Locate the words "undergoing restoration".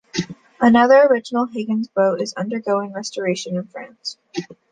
2.33-3.55